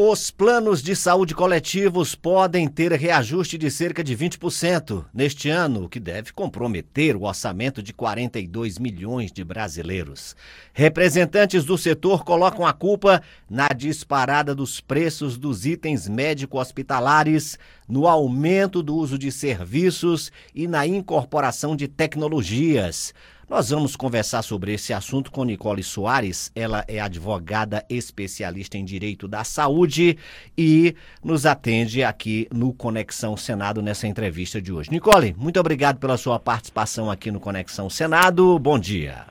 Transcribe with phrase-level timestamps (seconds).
[0.00, 5.88] Os planos de saúde coletivos podem ter reajuste de cerca de 20% neste ano, o
[5.88, 10.36] que deve comprometer o orçamento de 42 milhões de brasileiros.
[10.72, 17.58] Representantes do setor colocam a culpa na disparada dos preços dos itens médico-hospitalares,
[17.88, 23.12] no aumento do uso de serviços e na incorporação de tecnologias.
[23.48, 26.52] Nós vamos conversar sobre esse assunto com Nicole Soares.
[26.54, 30.18] Ela é advogada especialista em direito da saúde
[30.56, 30.94] e
[31.24, 34.90] nos atende aqui no Conexão Senado nessa entrevista de hoje.
[34.90, 38.58] Nicole, muito obrigado pela sua participação aqui no Conexão Senado.
[38.58, 39.24] Bom dia.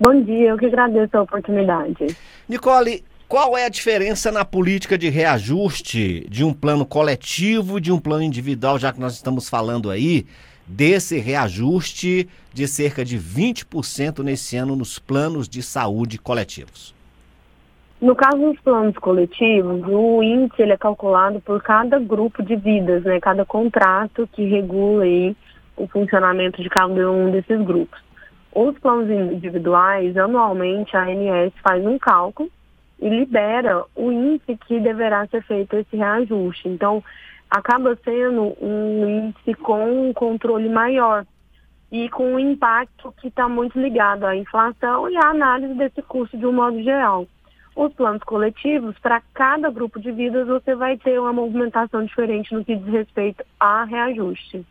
[0.00, 2.16] Bom dia, eu que agradeço a oportunidade.
[2.48, 7.92] Nicole, qual é a diferença na política de reajuste de um plano coletivo e de
[7.92, 10.26] um plano individual, já que nós estamos falando aí
[10.66, 16.94] desse reajuste de cerca de 20% nesse ano nos planos de saúde coletivos?
[18.00, 23.04] No caso dos planos coletivos, o índice ele é calculado por cada grupo de vidas,
[23.04, 23.18] né?
[23.20, 25.34] Cada contrato que regula aí
[25.76, 27.98] o funcionamento de cada um desses grupos.
[28.54, 32.50] Os planos individuais, anualmente, a ANS faz um cálculo
[33.00, 36.68] e libera o índice que deverá ser feito esse reajuste.
[36.68, 37.02] Então,
[37.50, 41.24] acaba sendo um índice com um controle maior
[41.90, 46.36] e com um impacto que está muito ligado à inflação e à análise desse custo
[46.36, 47.26] de um modo geral.
[47.76, 52.64] Os planos coletivos, para cada grupo de vidas, você vai ter uma movimentação diferente no
[52.64, 54.64] que diz respeito a reajuste.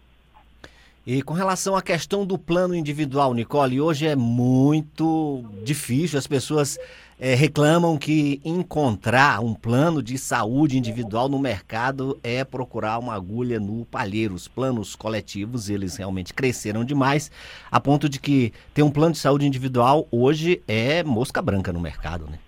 [1.08, 6.80] E com relação à questão do plano individual, Nicole, hoje é muito difícil, as pessoas
[7.20, 13.60] é, reclamam que encontrar um plano de saúde individual no mercado é procurar uma agulha
[13.60, 14.34] no palheiro.
[14.34, 17.30] Os planos coletivos, eles realmente cresceram demais,
[17.70, 21.80] a ponto de que ter um plano de saúde individual hoje é mosca branca no
[21.80, 22.40] mercado, né?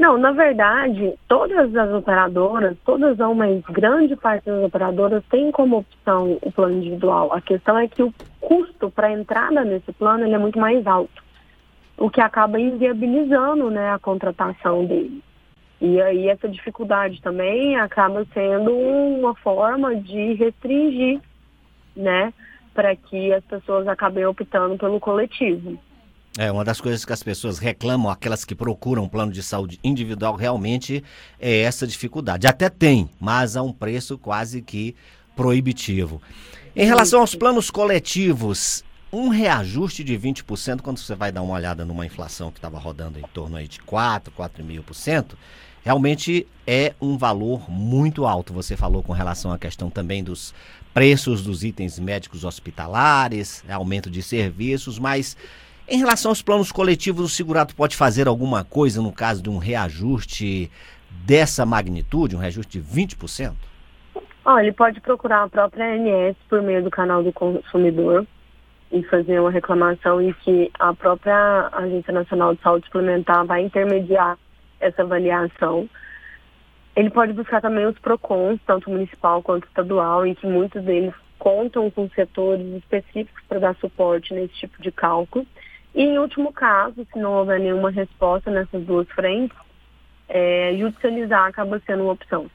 [0.00, 5.76] Não, na verdade, todas as operadoras, todas não, mas grande parte das operadoras tem como
[5.76, 7.30] opção o plano individual.
[7.34, 11.22] A questão é que o custo para entrada nesse plano é muito mais alto,
[11.98, 15.22] o que acaba inviabilizando né, a contratação dele.
[15.82, 21.20] E aí essa dificuldade também acaba sendo uma forma de restringir,
[21.94, 22.32] né,
[22.72, 25.78] para que as pessoas acabem optando pelo coletivo.
[26.38, 29.80] É, uma das coisas que as pessoas reclamam, aquelas que procuram um plano de saúde
[29.82, 31.02] individual, realmente
[31.40, 32.46] é essa dificuldade.
[32.46, 34.94] Até tem, mas a um preço quase que
[35.34, 36.22] proibitivo.
[36.76, 41.84] Em relação aos planos coletivos, um reajuste de 20%, quando você vai dar uma olhada
[41.84, 45.32] numa inflação que estava rodando em torno aí de 4, 4,5%,
[45.82, 48.52] realmente é um valor muito alto.
[48.52, 50.54] Você falou com relação à questão também dos
[50.94, 55.36] preços dos itens médicos hospitalares, aumento de serviços, mas
[55.90, 59.58] em relação aos planos coletivos, o segurado pode fazer alguma coisa no caso de um
[59.58, 60.70] reajuste
[61.26, 63.52] dessa magnitude, um reajuste de 20%?
[64.44, 68.24] Olha, ele pode procurar a própria ANS por meio do canal do consumidor
[68.92, 74.38] e fazer uma reclamação em que a própria Agência Nacional de Saúde Suplementar vai intermediar
[74.78, 75.88] essa avaliação.
[76.94, 81.90] Ele pode buscar também os PROCONs, tanto municipal quanto estadual, em que muitos deles contam
[81.90, 85.46] com setores específicos para dar suporte nesse tipo de cálculo.
[85.94, 89.56] E, em último caso, se não houver nenhuma resposta nessas duas frentes,
[90.28, 92.50] é, judicializar acaba sendo uma opção.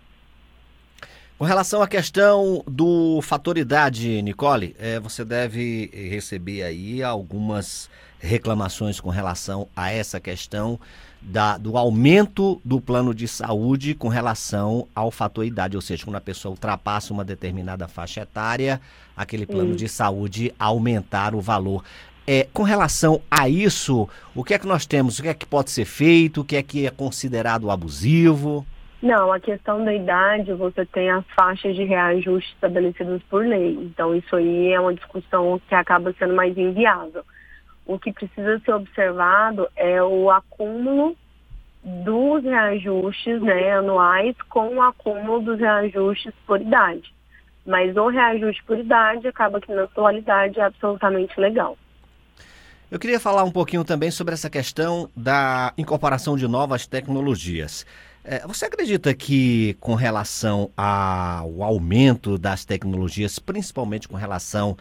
[1.38, 9.10] Com relação à questão do fatoridade, Nicole, é, você deve receber aí algumas reclamações com
[9.10, 10.80] relação a essa questão
[11.22, 16.16] da, do aumento do plano de saúde com relação ao fator idade, ou seja, quando
[16.16, 18.80] a pessoa ultrapassa uma determinada faixa etária,
[19.18, 19.76] aquele plano Sim.
[19.76, 21.84] de saúde aumentar o valor.
[22.28, 25.20] É, com relação a isso, o que é que nós temos?
[25.20, 26.42] O que é que pode ser feito?
[26.42, 28.66] O que é que é considerado abusivo?
[29.02, 33.78] Não, a questão da idade, você tem as faixas de reajuste estabelecidas por lei.
[33.80, 37.24] Então, isso aí é uma discussão que acaba sendo mais inviável.
[37.86, 41.16] O que precisa ser observado é o acúmulo
[41.84, 47.14] dos reajustes né, anuais com o acúmulo dos reajustes por idade.
[47.64, 51.78] Mas o reajuste por idade acaba que na atualidade é absolutamente legal.
[52.92, 57.84] Eu queria falar um pouquinho também sobre essa questão da incorporação de novas tecnologias.
[58.24, 64.78] É, você acredita que, com relação ao aumento das tecnologias, principalmente com relação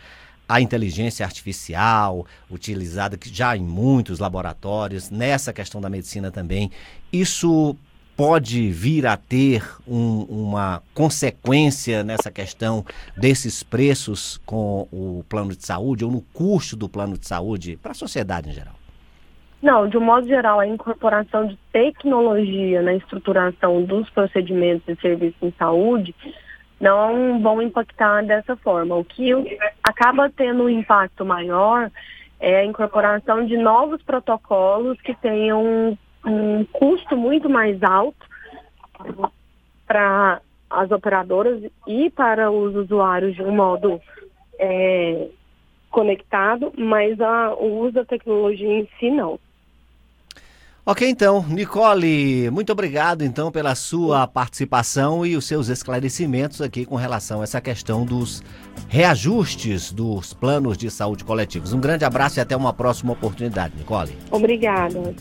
[0.47, 6.71] à inteligência artificial, utilizada já em muitos laboratórios, nessa questão da medicina também,
[7.11, 7.75] isso
[8.17, 12.85] pode vir a ter um, uma consequência nessa questão
[13.17, 17.93] desses preços com o plano de saúde ou no custo do plano de saúde para
[17.93, 18.75] a sociedade em geral?
[19.61, 25.43] Não, de um modo geral, a incorporação de tecnologia na estruturação dos procedimentos e serviços
[25.43, 26.15] em saúde
[26.79, 28.95] não vão impactar dessa forma.
[28.95, 29.33] O que
[29.83, 31.91] acaba tendo um impacto maior
[32.39, 38.27] é a incorporação de novos protocolos que tenham um custo muito mais alto
[39.87, 40.41] para
[40.71, 44.01] as operadoras e para os usuários de um modo
[44.59, 45.29] é,
[45.91, 49.39] conectado, mas a, o uso da tecnologia em si não.
[50.87, 56.95] Ok, então, Nicole, muito obrigado então pela sua participação e os seus esclarecimentos aqui com
[56.95, 58.43] relação a essa questão dos
[58.87, 61.73] reajustes dos planos de saúde coletivos.
[61.73, 64.13] Um grande abraço e até uma próxima oportunidade, Nicole.
[64.31, 65.15] Obrigada.